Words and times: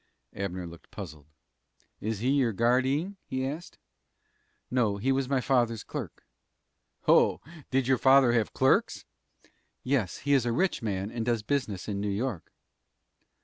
Abner 0.33 0.65
looked 0.65 0.89
puzzled. 0.89 1.27
"Is 1.99 2.21
he 2.21 2.29
your 2.31 2.53
guardeen?" 2.53 3.17
he 3.23 3.45
asked. 3.45 3.77
"No; 4.71 4.97
he 4.97 5.11
was 5.11 5.29
my 5.29 5.39
father's 5.41 5.83
clerk." 5.83 6.25
"Ho! 7.01 7.39
Did 7.69 7.87
your 7.87 7.99
father 7.99 8.31
have 8.33 8.51
clerks?" 8.51 9.05
"Yes; 9.83 10.17
he 10.25 10.33
is 10.33 10.43
a 10.43 10.51
rich 10.51 10.81
man 10.81 11.11
and 11.11 11.23
does 11.23 11.43
business 11.43 11.87
in 11.87 12.01
New 12.01 12.09
York." 12.09 12.51